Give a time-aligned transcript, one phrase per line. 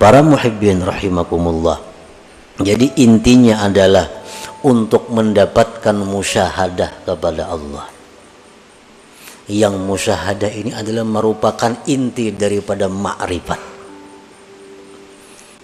[0.00, 1.82] para muhibbin rahimakumullah.
[2.58, 4.06] Jadi intinya adalah
[4.66, 7.86] untuk mendapatkan musyahadah kepada Allah.
[9.48, 13.78] Yang musyahadah ini adalah merupakan inti daripada ma'rifat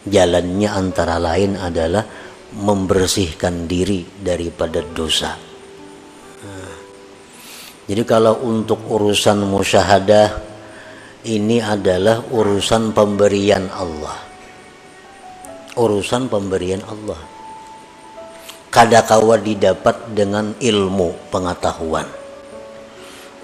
[0.05, 2.05] jalannya antara lain adalah
[2.55, 5.32] membersihkan diri daripada dosa.
[7.85, 10.29] Jadi kalau untuk urusan musyahadah
[11.29, 14.24] ini adalah urusan pemberian Allah.
[15.75, 17.19] Urusan pemberian Allah.
[18.71, 22.07] Kadakawa didapat dengan ilmu pengetahuan.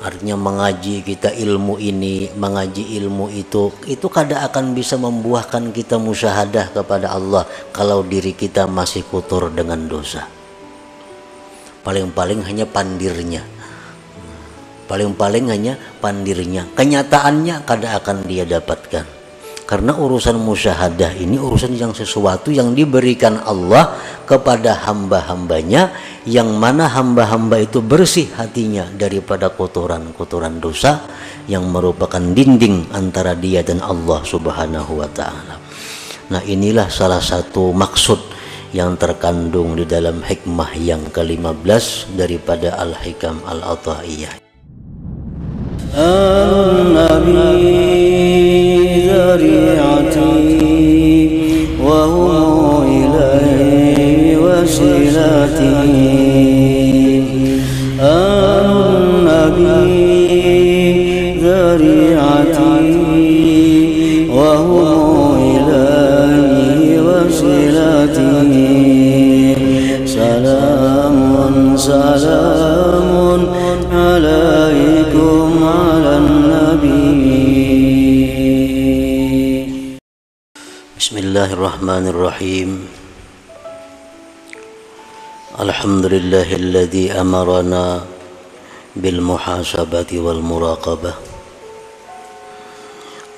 [0.00, 6.72] Artinya mengaji kita ilmu ini, mengaji ilmu itu, itu kada akan bisa membuahkan kita musyahadah
[6.72, 10.24] kepada Allah kalau diri kita masih kotor dengan dosa.
[11.82, 13.42] Paling-paling hanya pandirnya
[14.90, 19.19] paling-paling hanya pandirnya kenyataannya kada akan dia dapatkan
[19.70, 23.94] karena urusan musyahadah ini urusan yang sesuatu yang diberikan Allah
[24.26, 25.94] kepada hamba-hambanya
[26.26, 31.06] yang mana hamba-hamba itu bersih hatinya daripada kotoran-kotoran dosa
[31.46, 35.62] yang merupakan dinding antara dia dan Allah Subhanahu wa taala.
[36.34, 38.18] Nah, inilah salah satu maksud
[38.74, 44.34] yang terkandung di dalam hikmah yang ke-15 daripada Al-Hikam Al-Ata'iyah
[45.94, 47.99] Al-Nabi
[49.30, 50.60] ذريعتي
[51.84, 56.10] وهو إليه وسيلتي.
[58.00, 59.30] النبي
[61.42, 62.90] ذريعتي
[64.30, 65.19] وهو
[81.60, 82.70] الرحمن الرحيم.
[85.60, 87.84] الحمد لله الذي أمرنا
[88.96, 91.12] بالمحاسبة والمراقبة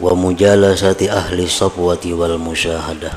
[0.01, 3.11] ومجالسة أهل الصفوة والمشاهدة.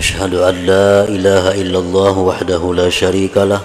[0.00, 3.60] أشهد أن لا إله إلا الله وحده لا شريك له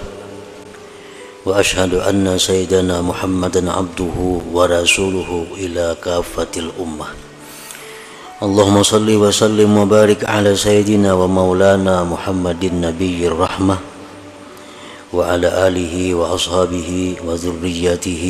[1.48, 4.16] وأشهد أن سيدنا محمدا عبده
[4.52, 7.23] ورسوله إلى كافة الأمة.
[8.39, 13.77] اللهم صل وسلم وبارك على سيدنا ومولانا محمد النبي الرحمه
[15.13, 18.23] وعلى اله واصحابه وذريته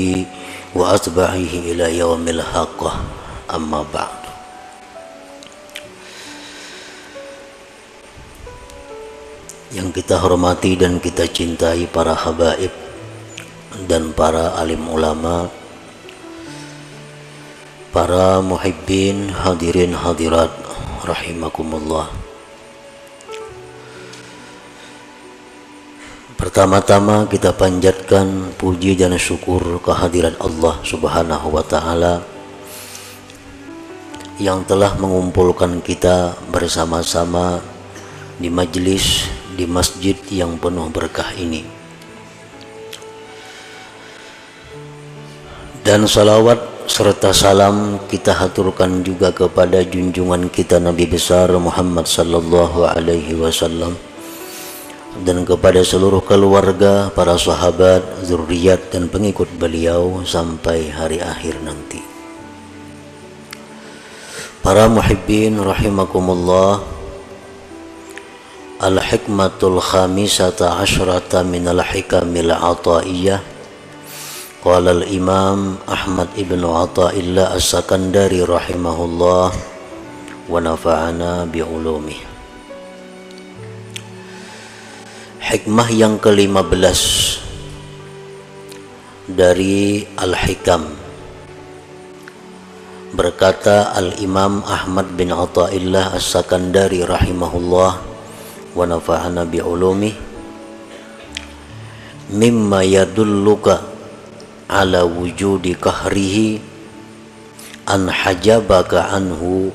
[0.76, 2.82] واتباعه الى يوم الحق
[3.54, 4.20] اما بعد
[9.70, 12.74] yang kita hormati dan kita cintai para habaib
[13.86, 15.46] dan para alim ulama
[17.95, 20.51] para muhibbin hadirin hadirat
[21.07, 22.11] rahimakumullah
[26.35, 32.27] Pertama-tama kita panjatkan puji dan syukur kehadiran Allah Subhanahu wa taala
[34.43, 37.63] yang telah mengumpulkan kita bersama-sama
[38.43, 41.85] di majlis di masjid yang penuh berkah ini.
[45.85, 53.35] dan salawat serta salam kita haturkan juga kepada junjungan kita Nabi besar Muhammad sallallahu alaihi
[53.41, 53.97] wasallam
[55.23, 62.03] dan kepada seluruh keluarga, para sahabat, zuriat dan pengikut beliau sampai hari akhir nanti.
[64.59, 66.83] Para muhibbin rahimakumullah
[68.75, 73.54] Al-hikmatul khamisata asyrata minal hikamil ataiyah
[74.64, 79.50] قال الإمام أحمد بن عطاء الله السكندري رحمه الله
[80.52, 82.20] ونفعنا بعلومه
[85.50, 87.02] Hikmah yang ke-15
[89.34, 90.86] dari Al-Hikam
[93.18, 97.92] berkata Al-Imam Ahmad bin Atta'illah As-Sakandari rahimahullah
[98.78, 100.14] wa nafa'ana bi ulumi
[102.30, 103.93] mimma yadulluka
[104.75, 106.59] ala wujudi kahrihi
[107.87, 109.71] an hajabaka anhu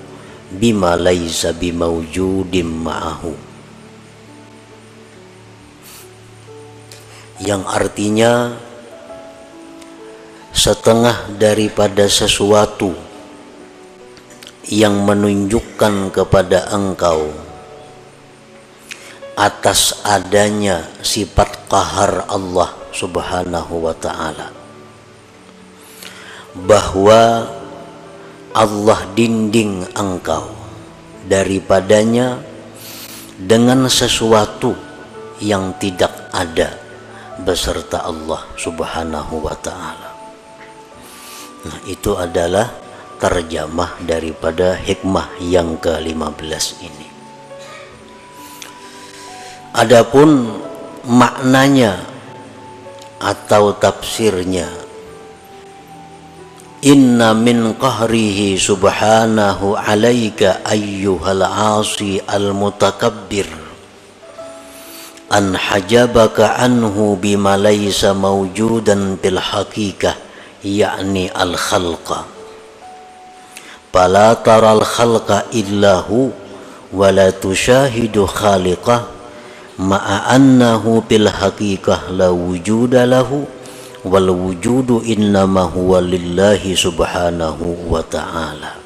[0.51, 3.31] bima laisa bimawjudim ma'ahu.
[7.39, 8.59] Yang artinya
[10.51, 12.91] setengah daripada sesuatu
[14.67, 17.31] yang menunjukkan kepada engkau
[19.39, 24.58] atas adanya sifat kahar Allah Subhanahu wa taala
[26.55, 27.45] bahwa
[28.55, 30.49] Allah dinding engkau
[31.29, 32.41] daripadanya
[33.37, 34.73] dengan sesuatu
[35.39, 36.75] yang tidak ada
[37.39, 40.09] beserta Allah Subhanahu wa taala.
[41.59, 42.71] Nah, itu adalah
[43.19, 47.07] terjemah daripada hikmah yang ke-15 ini.
[49.75, 50.59] Adapun
[51.03, 51.99] maknanya
[53.19, 54.67] atau tafsirnya
[56.79, 63.51] Inna min qahrihi subhanahu alaika ayyuhal asi al mutakabbir
[65.27, 70.15] an hajabaka anhu bima laysa mawjudan bil haqiqah
[70.63, 72.23] yakni al khalqa
[73.91, 76.31] fala taral khalqa illahu
[76.95, 79.03] wa la tushahidu khaliqah
[79.83, 81.27] ma'a annahu bil
[84.03, 88.79] wal wujudu innama huwa lillahi subhanahu wa ta'ala.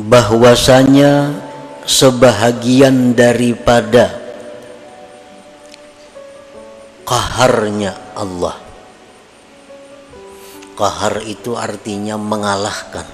[0.00, 1.36] Bahwasanya
[1.84, 4.16] sebahagian daripada
[7.04, 8.56] kaharnya Allah.
[10.80, 13.04] Kahar itu artinya mengalahkan.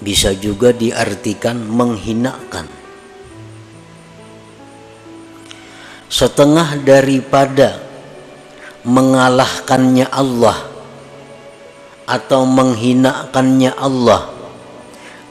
[0.00, 2.85] Bisa juga diartikan menghinakan
[6.16, 7.76] setengah daripada
[8.88, 10.64] mengalahkannya Allah
[12.08, 14.32] atau menghinakannya Allah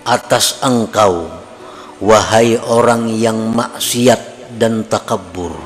[0.06, 1.26] atas engkau
[1.98, 5.58] wahai orang yang maksiat dan takabur.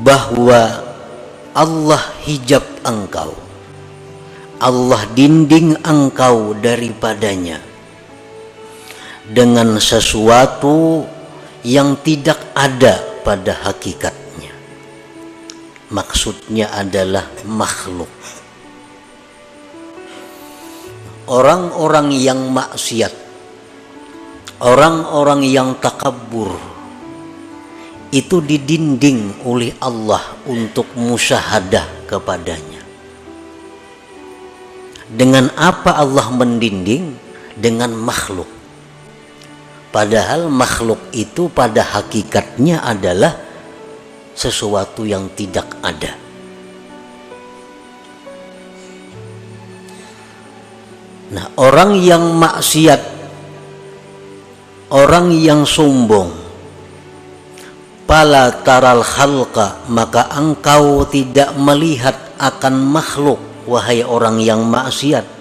[0.00, 0.88] Bahwa
[1.52, 3.32] Allah hijab engkau
[4.56, 7.60] Allah dinding engkau daripadanya
[9.28, 11.04] dengan sesuatu
[11.66, 14.54] yang tidak ada pada hakikatnya.
[15.90, 18.10] Maksudnya adalah makhluk.
[21.26, 23.10] Orang-orang yang maksiat,
[24.62, 26.54] orang-orang yang takabur,
[28.14, 32.78] itu didinding oleh Allah untuk musyahadah kepadanya.
[35.10, 37.26] Dengan apa Allah mendinding?
[37.58, 38.55] Dengan makhluk
[39.96, 43.32] Padahal makhluk itu pada hakikatnya adalah
[44.36, 46.12] sesuatu yang tidak ada.
[51.32, 53.00] Nah, orang yang maksiat,
[54.92, 56.28] orang yang sombong,
[58.04, 65.35] pala taral khalqa, maka engkau tidak melihat akan makhluk, wahai orang yang maksiat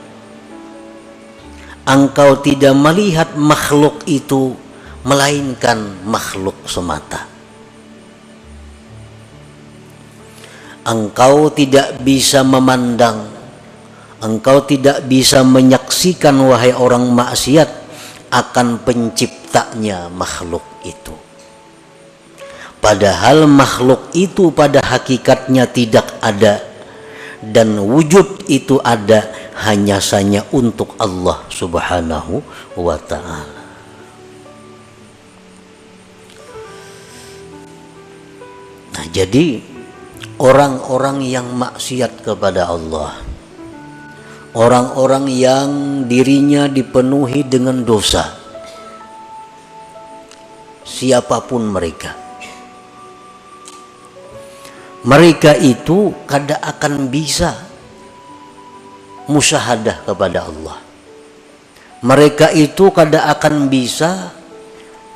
[1.85, 4.57] engkau tidak melihat makhluk itu
[5.05, 7.29] melainkan makhluk semata.
[10.85, 13.25] Engkau tidak bisa memandang,
[14.21, 17.69] engkau tidak bisa menyaksikan wahai orang maksiat
[18.29, 21.13] akan penciptanya makhluk itu.
[22.81, 26.61] Padahal makhluk itu pada hakikatnya tidak ada
[27.41, 32.43] dan wujud itu ada hanya saja untuk Allah Subhanahu
[32.75, 33.63] wa taala.
[38.95, 39.63] Nah, jadi
[40.39, 43.15] orang-orang yang maksiat kepada Allah,
[44.55, 45.69] orang-orang yang
[46.07, 48.35] dirinya dipenuhi dengan dosa,
[50.83, 52.11] siapa pun mereka,
[55.07, 57.74] mereka itu kada akan bisa
[59.25, 60.77] musyahadah kepada Allah.
[62.05, 64.29] Mereka itu kada akan bisa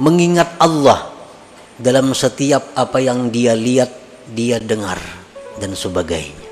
[0.01, 1.13] mengingat Allah
[1.77, 3.93] dalam setiap apa yang dia lihat,
[4.33, 4.97] dia dengar
[5.61, 6.49] dan sebagainya.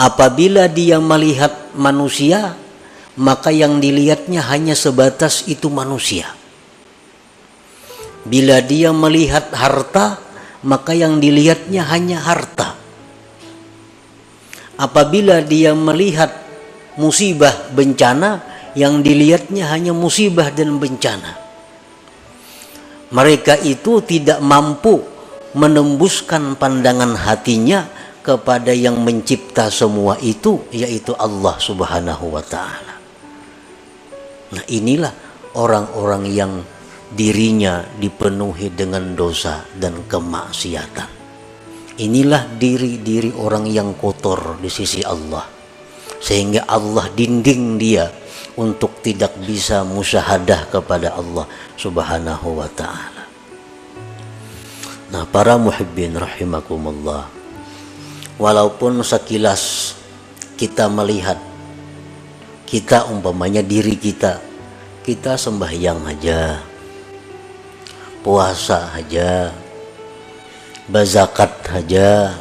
[0.00, 2.56] Apabila dia melihat manusia,
[3.20, 6.32] maka yang dilihatnya hanya sebatas itu manusia.
[8.24, 10.16] Bila dia melihat harta,
[10.64, 12.79] maka yang dilihatnya hanya harta
[14.80, 16.32] apabila dia melihat
[16.96, 18.40] musibah bencana
[18.72, 21.36] yang dilihatnya hanya musibah dan bencana
[23.10, 25.02] mereka itu tidak mampu
[25.58, 27.90] menembuskan pandangan hatinya
[28.22, 32.94] kepada yang mencipta semua itu yaitu Allah Subhanahu wa taala.
[34.54, 35.10] Nah, inilah
[35.58, 36.52] orang-orang yang
[37.10, 41.19] dirinya dipenuhi dengan dosa dan kemaksiatan.
[41.98, 45.42] Inilah diri-diri orang yang kotor di sisi Allah.
[46.20, 48.06] Sehingga Allah dinding dia
[48.54, 53.24] untuk tidak bisa musyahadah kepada Allah Subhanahu wa taala.
[55.10, 57.26] Nah, para muhibbin rahimakumullah.
[58.38, 59.96] Walaupun sekilas
[60.60, 61.40] kita melihat
[62.68, 64.38] kita umpamanya diri kita
[65.00, 66.60] kita sembahyang aja
[68.20, 69.48] puasa aja
[70.90, 72.34] bazakat aja.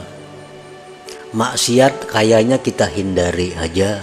[1.29, 4.01] Maksiat kayaknya kita hindari aja.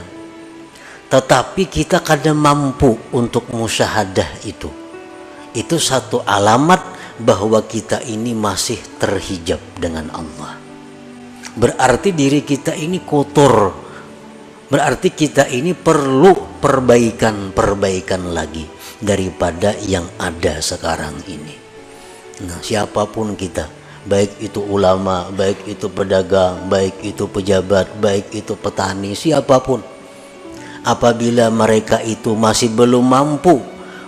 [1.10, 4.70] Tetapi kita kadang mampu untuk musyahadah itu.
[5.50, 6.78] Itu satu alamat
[7.18, 10.54] bahwa kita ini masih terhijab dengan Allah.
[11.56, 13.74] Berarti diri kita ini kotor.
[14.66, 18.66] Berarti kita ini perlu perbaikan-perbaikan lagi
[18.98, 21.54] daripada yang ada sekarang ini.
[22.44, 23.64] Nah, siapa pun kita,
[24.06, 29.82] baik itu ulama, baik itu pedagang, baik itu pejabat, baik itu petani, siapa pun.
[30.86, 33.58] Apabila mereka itu masih belum mampu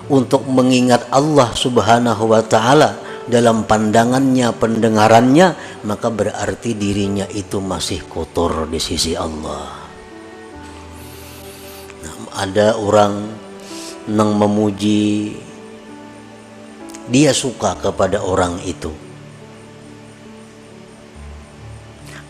[0.07, 8.71] untuk mengingat Allah Subhanahu wa taala dalam pandangannya, pendengarannya, maka berarti dirinya itu masih kotor
[8.71, 9.89] di sisi Allah
[12.39, 13.27] ada orang
[14.07, 15.35] yang memuji
[17.11, 18.95] dia suka kepada orang itu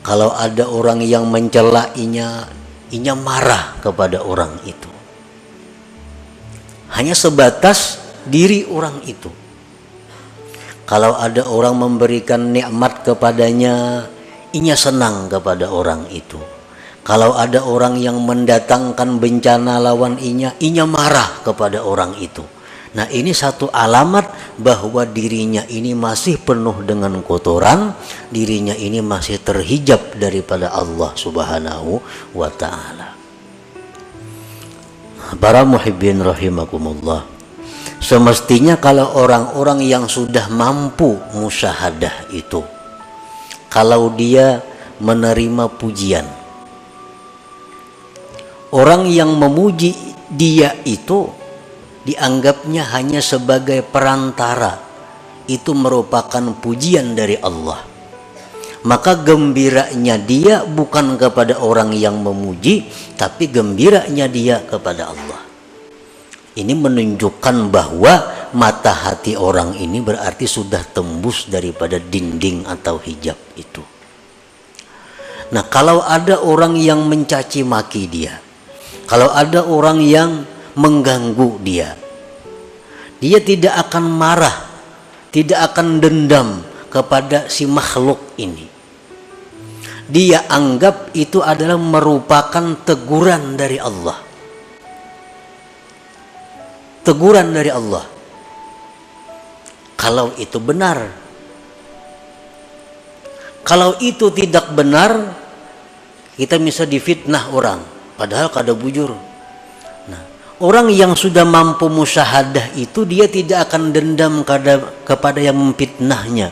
[0.08, 2.48] kalau ada orang yang mencelainya
[2.96, 4.88] inya marah kepada orang itu.
[6.96, 9.28] Hanya sebatas diri orang itu.
[10.88, 14.08] Kalau ada orang memberikan nikmat kepadanya
[14.56, 16.40] inya senang kepada orang itu.
[17.04, 22.40] Kalau ada orang yang mendatangkan bencana lawan inya, inya marah kepada orang itu.
[22.96, 27.92] Nah ini satu alamat bahwa dirinya ini masih penuh dengan kotoran,
[28.32, 32.00] dirinya ini masih terhijab daripada Allah subhanahu
[32.32, 33.12] wa ta'ala.
[35.36, 37.28] Para muhibbin rahimakumullah.
[38.00, 42.64] Semestinya kalau orang-orang yang sudah mampu musyahadah itu,
[43.68, 44.64] kalau dia
[44.96, 46.24] menerima pujian,
[48.72, 49.92] orang yang memuji
[50.32, 51.28] dia itu
[52.08, 54.80] dianggapnya hanya sebagai perantara
[55.44, 57.84] itu merupakan pujian dari Allah.
[58.88, 62.88] Maka gembiranya dia bukan kepada orang yang memuji
[63.20, 65.42] tapi gembiranya dia kepada Allah.
[66.56, 68.14] Ini menunjukkan bahwa
[68.56, 73.84] mata hati orang ini berarti sudah tembus daripada dinding atau hijab itu.
[75.52, 78.40] Nah kalau ada orang yang mencaci maki dia
[79.08, 80.44] kalau ada orang yang
[80.78, 81.98] mengganggu dia,
[83.18, 84.56] dia tidak akan marah,
[85.34, 88.70] tidak akan dendam kepada si makhluk ini.
[90.08, 94.16] Dia anggap itu adalah merupakan teguran dari Allah.
[97.04, 98.04] Teguran dari Allah.
[99.98, 101.12] Kalau itu benar.
[103.68, 105.36] Kalau itu tidak benar,
[106.38, 107.82] kita bisa difitnah orang
[108.14, 109.27] padahal kada bujur
[110.62, 114.42] orang yang sudah mampu musyahadah itu dia tidak akan dendam
[115.06, 116.50] kepada yang memfitnahnya.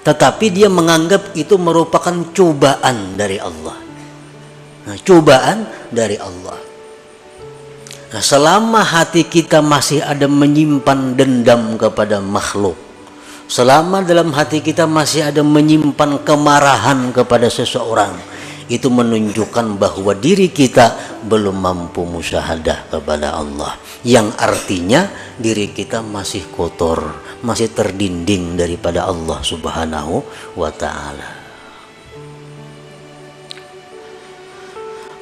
[0.00, 3.76] Tetapi dia menganggap itu merupakan cobaan dari Allah.
[4.88, 6.58] Nah, cobaan dari Allah.
[8.10, 12.90] Nah, selama hati kita masih ada menyimpan dendam kepada makhluk
[13.50, 18.14] selama dalam hati kita masih ada menyimpan kemarahan kepada seseorang
[18.70, 20.94] itu menunjukkan bahwa diri kita
[21.26, 23.74] belum mampu musyahadah kepada Allah.
[24.06, 27.02] Yang artinya diri kita masih kotor
[27.40, 30.22] masih terdinding daripada Allah subhanahu
[30.56, 31.30] wa ta'ala.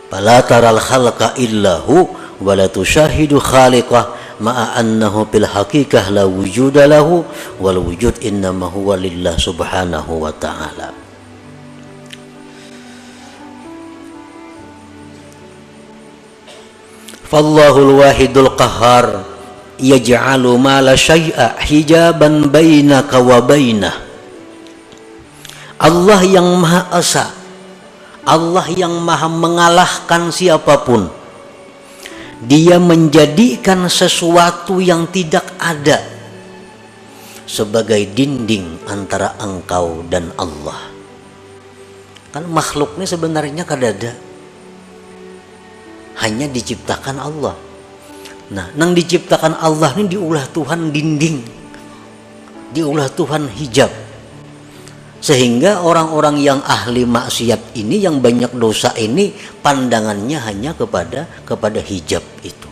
[0.08, 2.08] Fala taral khalqa illahu
[2.40, 7.26] wa la tushahidu khaliqah ma'a annahu bil haqiqah la wujuda lahu
[7.60, 11.07] wal wujud innama huwa lillah subhanahu wa ta'ala
[17.28, 19.20] Fallahul wahidul qahar
[19.76, 23.44] yaj'alu ma la syai'a hijaban bainaka wa.
[25.78, 27.28] Allah yang Maha Esa.
[28.24, 31.12] Allah yang Maha mengalahkan siapa pun.
[32.48, 36.00] Dia menjadikan sesuatu yang tidak ada
[37.44, 40.80] sebagai dinding antara engkau dan Allah.
[42.32, 44.27] Kan makhluk ini sebenarnya kadada
[46.20, 47.54] hanya diciptakan Allah.
[48.48, 51.38] Nah, nang diciptakan Allah ini diulah Tuhan dinding.
[52.72, 53.92] Diulah Tuhan hijab.
[55.18, 59.34] Sehingga orang-orang yang ahli maksiat ini yang banyak dosa ini
[59.64, 62.68] pandangannya hanya kepada kepada hijab itu.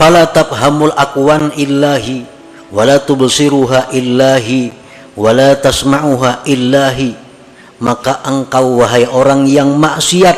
[0.00, 2.24] fala tafhamul aqwan illahi
[2.72, 2.96] wala
[3.92, 4.72] illahi
[5.14, 7.16] wala tasma'uha illahi.
[7.80, 10.36] Maka engkau wahai orang yang maksiat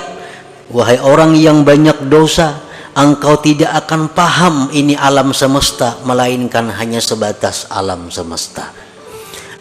[0.71, 2.63] wahai orang yang banyak dosa
[2.95, 8.71] engkau tidak akan paham ini alam semesta melainkan hanya sebatas alam semesta.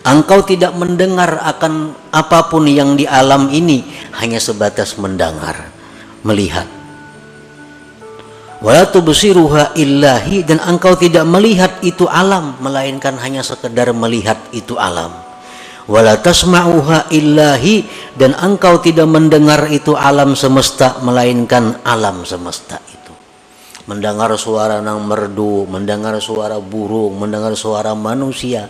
[0.02, 3.86] Engkau tidak mendengar akan apa pun yang di alam ini
[4.18, 5.70] hanya sebatas mendengar
[6.26, 6.81] melihat
[8.62, 15.12] wala tubsiruha illahi dan engkau tidak melihat itu alam melainkan hanya sekedar melihat itu alam.
[15.90, 17.10] Wala tasma'uha
[18.16, 23.12] dan engkau tidak mendengar itu alam semesta melainkan alam semesta itu.
[23.90, 28.70] Mendengar suara nang merdu mendengar suara burung mendengar suara manusia.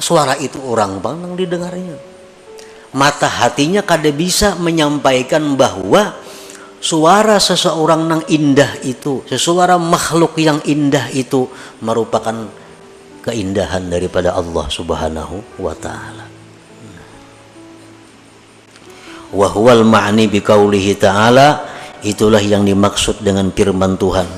[0.00, 1.98] Suara itu orang bang didengarnya.
[2.96, 6.16] Mata hatinya kada bisa menyampaikan bahwa
[6.80, 11.48] suara seseorang yang indah itu, sesuara makhluk yang indah itu
[11.82, 12.46] merupakan
[13.26, 16.24] keindahan daripada Allah Subhanahu wa taala.
[19.34, 21.66] Wa huwal ma'ni biqaulihi ta'ala
[22.06, 24.28] itulah yang dimaksud dengan firman Tuhan.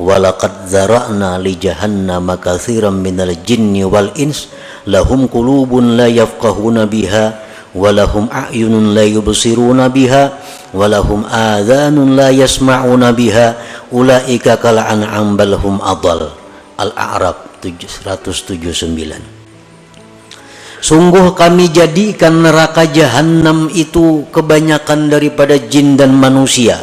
[0.00, 4.48] Walaqad zara'na li jahannama katsiran minal jinni wal ins
[4.88, 7.41] lahum qulubun la yafqahuna biha
[7.72, 10.36] walahum a'yunun la yubsiruna biha
[10.76, 13.56] walahum adhanun la yasma'una biha
[13.92, 15.80] ulaika kal an'am bal hum
[16.72, 19.42] Al-A'raf 179
[20.82, 26.82] Sungguh kami jadikan neraka jahanam itu kebanyakan daripada jin dan manusia.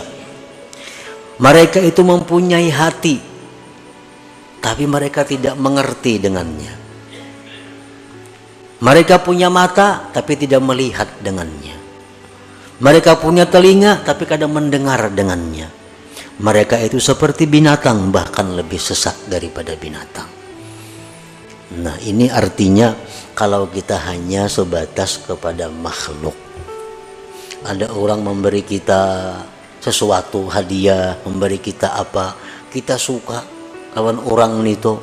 [1.36, 3.19] Mereka itu mempunyai hati,
[4.63, 6.79] tapi mereka tidak mengerti dengannya.
[8.80, 11.76] Mereka punya mata tapi tidak melihat dengannya.
[12.80, 15.68] Mereka punya telinga tapi kadang mendengar dengannya.
[16.39, 20.32] Mereka itu seperti binatang bahkan lebih sesat daripada binatang.
[21.84, 22.96] Nah, ini artinya
[23.36, 26.34] kalau kita hanya sebatas kepada makhluk.
[27.68, 29.36] Ada orang memberi kita
[29.84, 32.39] sesuatu hadiah, memberi kita apa,
[32.72, 33.44] kita suka
[33.92, 34.96] kawan orang itu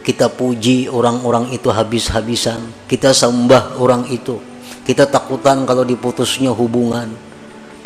[0.00, 2.88] kita puji orang-orang itu habis-habisan.
[2.88, 4.40] Kita sembah orang itu.
[4.84, 7.12] Kita takutan kalau diputusnya hubungan.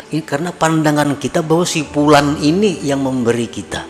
[0.09, 3.83] Ini karena pandangan kita bahwa si pulan ini yang memberi kita.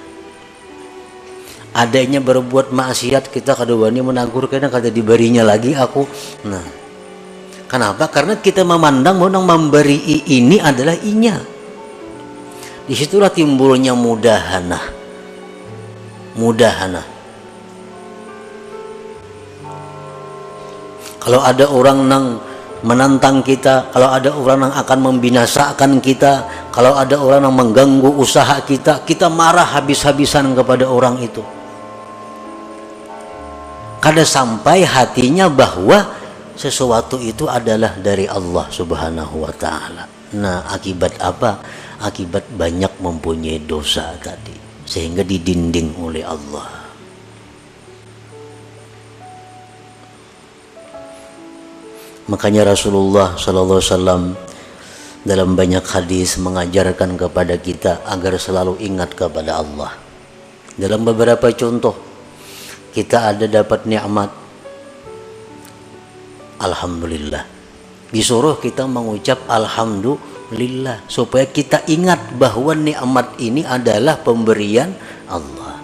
[1.76, 6.08] Adanya berbuat maksiat kita kadang menagur karena kada diberinya lagi aku.
[6.48, 6.66] Nah
[7.68, 8.08] kenapa?
[8.08, 11.36] Karena kita memandang bahwa memberi ini adalah inya.
[12.86, 14.96] Di situlah timbulnya mudahana
[16.36, 17.14] mudahana
[21.26, 22.26] kalau ada orang nang
[22.86, 28.62] menantang kita, kalau ada orang yang akan membinasakan kita, kalau ada orang yang mengganggu usaha
[28.62, 31.42] kita, kita marah habis-habisan kepada orang itu.
[33.98, 36.14] Kada sampai hatinya bahwa
[36.54, 40.06] sesuatu itu adalah dari Allah Subhanahu wa taala.
[40.38, 41.58] Nah, akibat apa?
[42.06, 44.54] Akibat banyak mempunyai dosa tadi
[44.86, 46.85] sehingga didinding oleh Allah.
[52.26, 54.34] Makanya Rasulullah Sallallahu Wasallam
[55.22, 59.94] dalam banyak hadis mengajarkan kepada kita agar selalu ingat kepada Allah.
[60.74, 61.94] Dalam beberapa contoh
[62.98, 64.34] kita ada dapat nikmat
[66.66, 67.46] Alhamdulillah.
[68.10, 74.94] Disuruh kita mengucap Alhamdulillah supaya kita ingat bahwa nikmat ini adalah pemberian
[75.30, 75.78] Allah.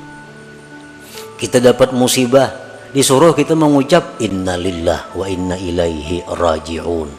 [1.37, 7.09] Kita dapat musibah disuruh kita mengucap innalillah wa inna ilaihi rajiun.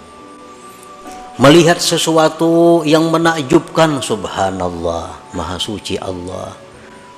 [1.41, 6.53] Melihat sesuatu yang menakjubkan subhanallah maha suci Allah.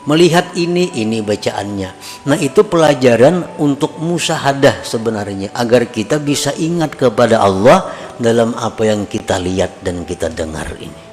[0.05, 1.91] Melihat ini ini bacaannya.
[2.31, 7.91] Nah itu pelajaran untuk musahadah sebenarnya agar kita bisa ingat kepada Allah
[8.21, 11.04] dalam apa yang kita lihat dan kita dengar ini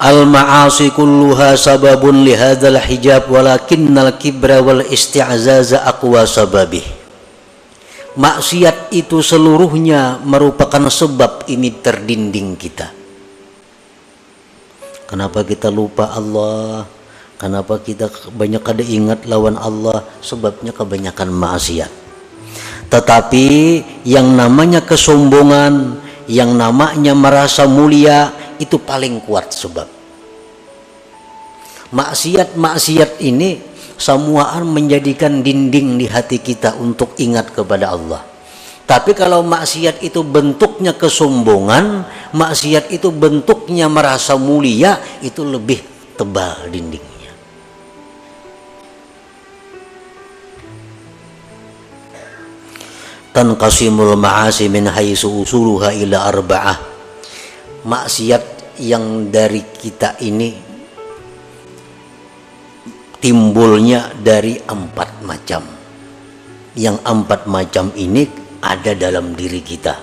[0.00, 6.82] al ma'asi kulluha sababun li hadzal hijab walakinnal kibra wal isti'zaza aqwa sababih.
[8.16, 12.90] Maksiat itu seluruhnya merupakan sebab ini terdinding kita.
[15.06, 16.88] Kenapa kita lupa Allah?
[17.38, 20.02] Kenapa kita banyak ada ingat lawan Allah?
[20.24, 21.92] Sebabnya kebanyakan maksiat.
[22.90, 23.46] Tetapi
[24.02, 28.30] yang namanya kesombongan yang namanya merasa mulia
[28.60, 29.88] itu paling kuat sebab
[31.90, 33.58] maksiat-maksiat ini
[33.98, 38.30] semuaan menjadikan dinding di hati kita untuk ingat kepada Allah
[38.90, 42.02] Tapi kalau maksiat itu bentuknya kesombongan,
[42.34, 45.78] maksiat itu bentuknya merasa mulia, itu lebih
[46.18, 47.30] tebal dindingnya.
[53.30, 56.78] Tanqasimul ma'asi min haitsu usuluha ila arba'ah.
[57.86, 58.49] Maksiat
[58.80, 60.56] yang dari kita ini
[63.20, 65.62] timbulnya dari empat macam.
[66.72, 68.24] Yang empat macam ini
[68.64, 70.00] ada dalam diri kita.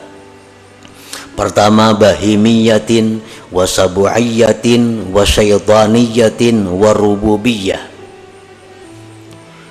[1.33, 7.81] Pertama bahimiyatin wasabu'iyatin wasyaitaniyatin warububiyah.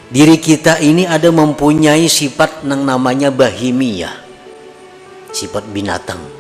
[0.07, 4.15] Diri kita ini ada mempunyai sifat yang namanya bahimiyah.
[5.35, 6.36] Sifat binatang.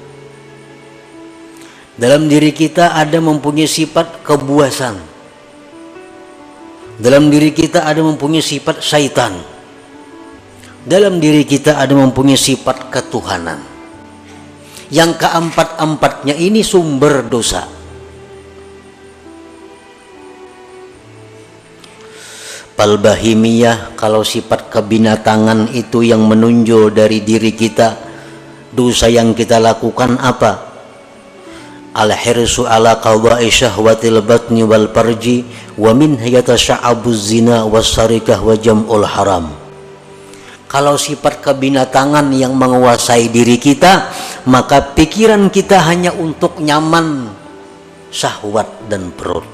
[1.97, 5.01] Dalam diri kita ada mempunyai sifat kebuasan.
[7.01, 9.33] Dalam diri kita ada mempunyai sifat syaitan.
[10.85, 13.65] Dalam diri kita ada mempunyai sifat ketuhanan.
[14.93, 17.65] Yang keempat-empatnya ini sumber dosa.
[22.77, 27.97] Palbahimiyah kalau sifat kebinatangan itu yang menunjuk dari diri kita
[28.77, 30.66] dosa yang kita lakukan apa
[31.97, 35.49] al-hirsu ala qada'i syahwatil batni wal parji
[35.81, 39.49] wa min yatasa'abu zina was sarikah wa jam'ul haram
[40.67, 44.11] kalau sifat kebinatangan yang menguasai diri kita,
[44.51, 47.31] maka pikiran kita hanya untuk nyaman,
[48.11, 49.47] syahwat dan perut.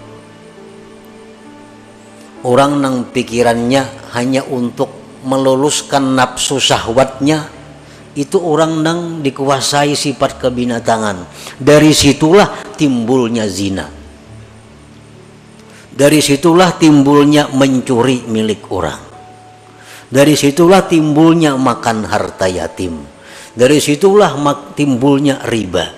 [2.42, 3.84] Orang yang pikirannya
[4.16, 4.88] hanya untuk
[5.22, 7.51] meluluskan nafsu syahwatnya,
[8.12, 11.24] itu orang yang dikuasai sifat kebinatangan.
[11.56, 13.88] Dari situlah timbulnya zina.
[15.92, 19.12] Dari situlah timbulnya mencuri milik orang
[20.12, 23.00] dari situlah timbulnya makan harta yatim.
[23.56, 24.36] Dari situlah
[24.76, 25.88] timbulnya riba.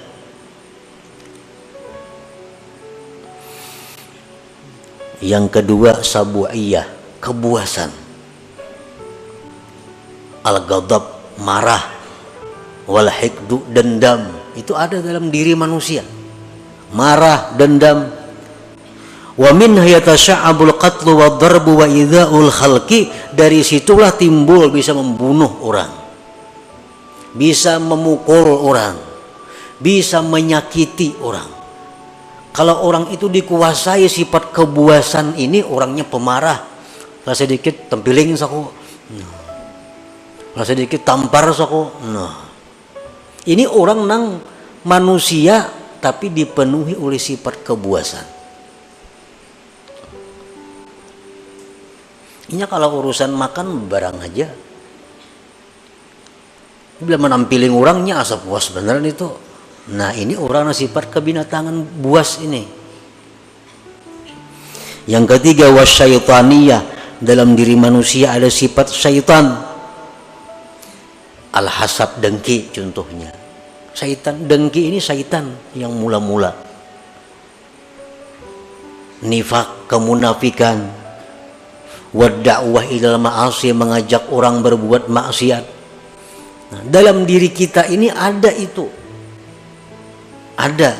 [5.18, 7.90] Yang kedua sabu'iyah, kebuasan.
[10.46, 11.04] Al-ghadab,
[11.42, 12.03] marah.
[12.84, 14.28] Wal hikdu, dendam.
[14.52, 16.04] Itu ada dalam diri manusia.
[16.94, 18.06] Marah, dendam,
[19.34, 23.08] wa min yatasa'abul qatlu wa darbu wa idha'ul khalqi.
[23.32, 25.90] Dari situlah timbul bisa membunuh orang.
[27.34, 28.94] Bisa memukul orang.
[29.80, 31.50] Bisa menyakiti orang.
[32.54, 36.62] Kalau orang itu dikuasai sifat kebuasan ini orangnya pemarah.
[37.26, 38.62] Lah sedikit tempiling saku.
[40.54, 41.90] Lah sedikit tampar saku.
[42.14, 42.43] Nah
[43.48, 44.24] ini orang nang
[44.84, 45.68] manusia
[46.00, 48.34] tapi dipenuhi oleh sifat kebuasan
[52.54, 54.46] Ini kalau urusan makan barang aja.
[57.00, 59.26] Bila menampilin orangnya asap puas beneran itu.
[59.90, 62.62] Nah ini orang sifat kebinatangan buas ini.
[65.10, 66.80] Yang ketiga wasyaitaniyah
[67.20, 69.73] dalam diri manusia ada sifat syaitan.
[71.54, 73.30] Al-hasab dengki contohnya.
[73.94, 76.50] Syaitan dengki ini syaitan yang mula-mula.
[79.22, 80.82] Nifak kemunafikan
[82.10, 85.64] wadakwah ilal ma'asi mengajak orang berbuat maksiat.
[86.74, 88.90] Nah, dalam diri kita ini ada itu.
[90.58, 90.98] Ada.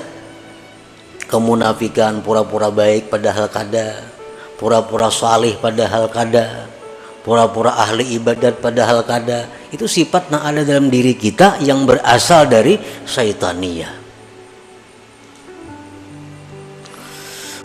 [1.26, 4.06] Kemunafikan pura-pura baik padahal kada.
[4.54, 6.73] Pura-pura salih padahal kada
[7.24, 9.48] pura-pura ahli ibadat padahal kada.
[9.72, 12.76] Itu sifat yang ada dalam diri kita yang berasal dari
[13.08, 14.04] syaitania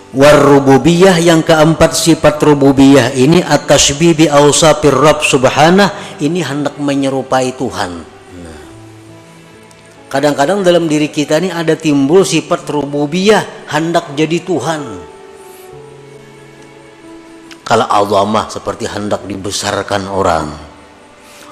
[0.09, 7.91] warububiyah yang keempat sifat rububiyah ini atas bibi awsafir Rabb subhanah ini hendak menyerupai Tuhan.
[8.41, 8.61] Nah.
[10.09, 14.81] kadang-kadang dalam diri kita ini ada timbul sifat rububiyah hendak jadi Tuhan
[17.69, 20.49] kalau Allah seperti hendak dibesarkan orang.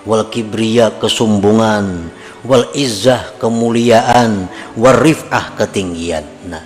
[0.02, 2.10] Wal kibriya kesombongan
[2.42, 6.26] wal izzah kemuliaan wal rif'ah ketinggian.
[6.50, 6.66] Nah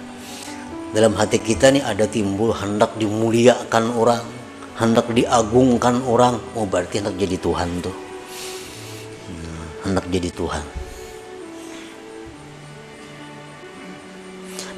[0.96, 4.24] dalam hati kita nih ada timbul hendak dimuliakan orang
[4.80, 6.40] hendak diagungkan orang.
[6.56, 7.96] Oh berarti hendak jadi Tuhan tuh
[9.28, 10.66] hmm, hendak jadi Tuhan.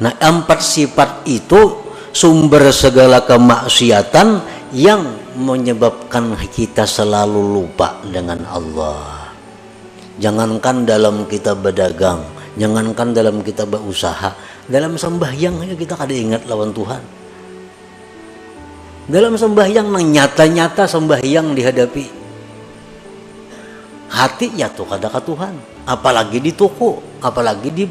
[0.01, 1.83] Nah empat sifat itu
[2.13, 5.05] sumber segala kemaksiatan yang
[5.37, 9.29] menyebabkan kita selalu lupa dengan Allah.
[10.17, 14.33] Jangankan dalam kita berdagang jangankan dalam kita berusaha
[14.69, 17.01] dalam sembahyang kita kada ingat lawan Tuhan.
[19.03, 22.05] Dalam sembahyang nang nyata-nyata sembahyang dihadapi.
[24.13, 25.53] Hati ya tuh kada ke Tuhan
[25.89, 27.85] apalagi di toko apalagi di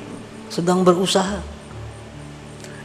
[0.48, 1.38] sedang berusaha.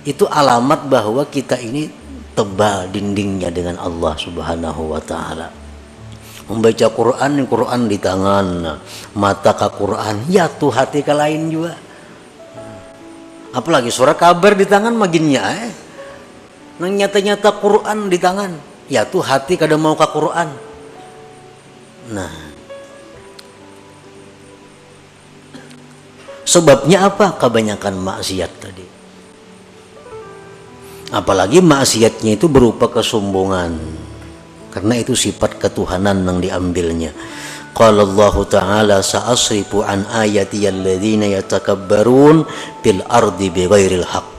[0.04, 2.07] Itu alamat bahwa kita ini
[2.38, 5.50] tebal dindingnya dengan Allah Subhanahu wa taala.
[6.48, 8.78] Membaca Quran Quran di tangan
[9.18, 11.74] mata ke Quran ya tuh hati ke lain juga.
[13.58, 15.74] Apalagi surat kabar di tangan maginnya eh.
[16.78, 18.52] Nang nyata-nyata Quran di tangan
[18.86, 20.50] ya tuh hati kada mau ke Quran.
[22.14, 22.46] Nah.
[26.48, 27.36] Sebabnya apa?
[27.36, 28.87] Kebanyakan maksiat tadi
[31.12, 33.78] apalagi maksiatnya itu berupa kesombongan.
[34.72, 37.12] Karena itu sifat ketuhanan yang diambilnya.
[37.74, 42.46] Qala Allah Ta'ala sa'asrifu an ayati alladhina yatakabbarun
[42.82, 44.38] fil ardi bighairil haq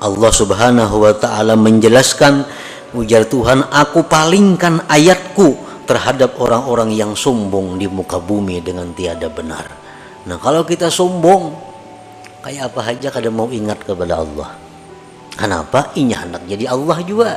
[0.00, 2.48] Allah Subhanahu wa taala menjelaskan
[2.96, 9.68] ujar Tuhan aku palingkan ayatku terhadap orang-orang yang sombong di muka bumi dengan tiada benar.
[10.24, 11.52] Nah kalau kita sombong
[12.40, 14.69] kayak apa aja kada mau ingat kepada Allah
[15.34, 15.90] kenapa?
[15.98, 17.32] Inya hendak jadi Allah juga.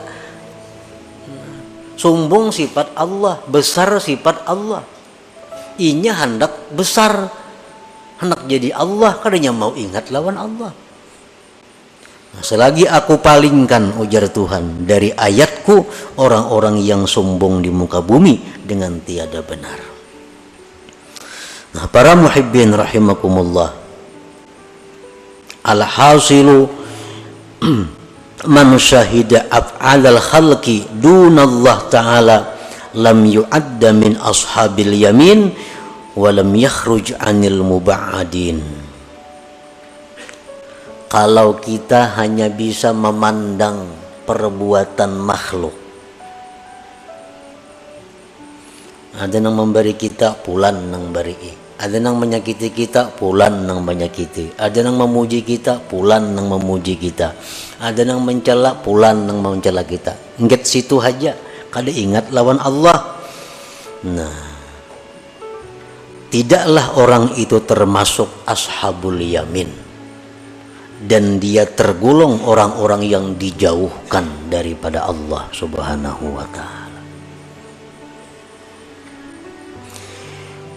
[1.97, 4.81] Sombong sifat Allah besar sifat Allah.
[5.77, 7.29] Inya hendak besar
[8.21, 10.71] hendak jadi Allah kadanya mau ingat lawan Allah.
[12.33, 15.85] Nah, selagi aku palingkan ujar Tuhan dari ayatku
[16.17, 19.93] orang-orang yang sombong di muka bumi dengan tiada benar.
[21.73, 23.73] Nah para muhibbin rahimakumullah.
[25.65, 26.69] Alhasilu
[28.55, 32.37] man syahida af'alal khalqi dunallah ta'ala
[32.93, 35.51] lam yu'adda min ashabil yamin
[36.13, 38.83] wa lam yakhruj anil muba'adin
[41.13, 43.85] kalau kita hanya bisa memandang
[44.25, 45.77] perbuatan makhluk.
[49.13, 54.55] Ada yang memberi kita pulan yang beri ada yang menyakiti kita pulan yang menyakiti.
[54.55, 57.35] Ada yang memuji kita pulan yang memuji kita.
[57.83, 60.15] Ada yang mencela pulan yang mencela kita.
[60.39, 61.35] Ingat situ aja.
[61.67, 63.19] Kada ingat lawan Allah.
[64.07, 64.31] Nah
[66.31, 69.67] tidaklah orang itu termasuk ashabul yamin.
[71.03, 76.82] Dan dia tergolong orang-orang yang dijauhkan daripada Allah Subhanahu wa taala.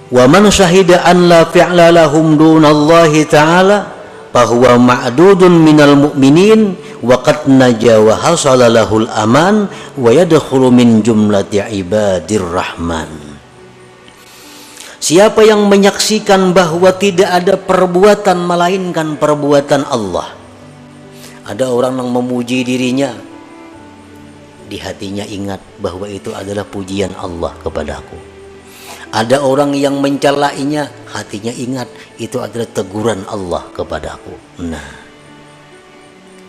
[0.07, 3.91] Wa man syahida an la fi'la lahum dunallahi ta'ala
[4.31, 9.67] fahuwa ma'dudun minal mu'minin wa qad naja wa hasala lahul aman
[9.99, 13.27] wa yadkhulu min jumlati ibadir rahman.
[15.03, 20.35] Siapa yang menyaksikan bahwa tidak ada perbuatan melainkan perbuatan Allah
[21.47, 23.13] Ada orang yang memuji dirinya
[24.67, 28.36] Di hatinya ingat bahwa itu adalah pujian Allah kepadaku
[29.15, 31.89] Ada orang yang mencelainya Hatinya ingat
[32.19, 34.35] itu adalah teguran Allah kepadaku
[34.67, 35.07] Nah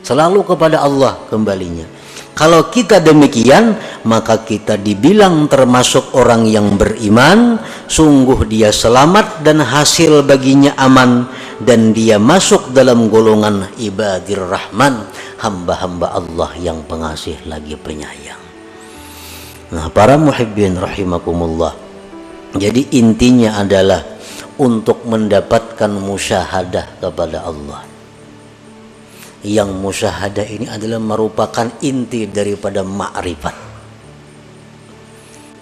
[0.08, 1.84] selalu kepada Allah kembalinya.
[2.32, 3.76] Kalau kita demikian
[4.08, 11.28] maka kita dibilang termasuk orang yang beriman sungguh dia selamat dan hasil baginya aman
[11.60, 15.10] dan dia masuk dalam golongan ibadir rahman
[15.42, 18.40] hamba-hamba Allah yang pengasih lagi penyayang.
[19.74, 21.87] Nah para muhibbin rahimakumullah
[22.58, 24.02] jadi intinya adalah
[24.58, 27.82] untuk mendapatkan musyahadah kepada Allah.
[29.46, 33.68] Yang musyahadah ini adalah merupakan inti daripada ma'rifat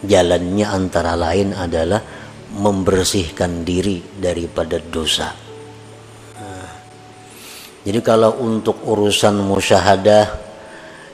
[0.05, 1.99] jalannya antara lain adalah
[2.55, 5.33] membersihkan diri daripada dosa.
[7.85, 10.25] Jadi kalau untuk urusan musyahadah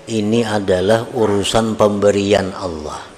[0.08, 3.11] ini adalah urusan pemberian Allah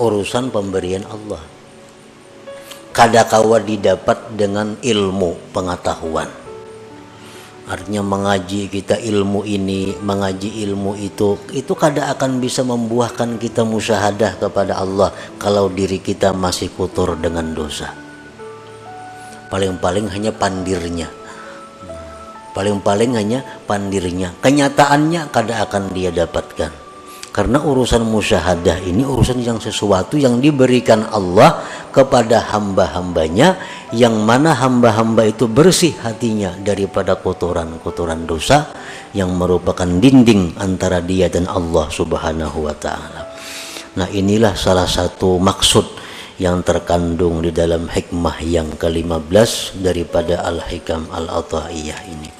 [0.00, 1.44] urusan pemberian Allah.
[2.90, 6.26] Kadakawa didapat dengan ilmu pengetahuan.
[7.70, 14.42] Artinya mengaji kita ilmu ini mengaji ilmu itu itu kada akan bisa membuahkan kita musyahadah
[14.42, 17.94] kepada Allah kalau diri kita masih kotor dengan dosa.
[19.54, 21.06] Paling-paling hanya pandirnya.
[22.58, 24.34] Paling-paling hanya pandirnya.
[24.42, 26.89] Kenyataannya kada akan dia dapatkan
[27.30, 31.62] karena urusan musyahadah ini urusan yang sesuatu yang diberikan Allah
[31.94, 33.54] kepada hamba-hambanya
[33.94, 38.74] yang mana hamba-hamba itu bersih hatinya daripada kotoran-kotoran dosa
[39.14, 43.30] yang merupakan dinding antara dia dan Allah subhanahu wa ta'ala.
[43.98, 45.86] Nah inilah salah satu maksud
[46.38, 52.30] yang terkandung di dalam hikmah yang ke-15 daripada Al-Hikam Al-Ata'iyah ini.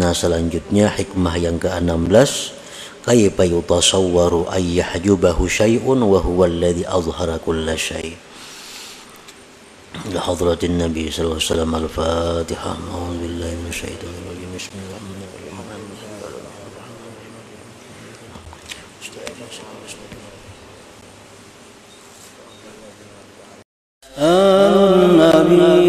[0.00, 2.61] Nah selanjutnya hikmah yang ke-16
[3.06, 8.16] كيف يتصور أن يحجبه شيء وهو الذي أظهر كل شيء؟
[10.14, 12.76] لحضرة النبي صلى الله عليه وسلم الفاتحة.
[12.94, 14.50] أعوذ بالله من الشيطان الرجيم.
[14.56, 15.42] بسم الله الرحمن الرحيم.
[24.18, 25.81] النبي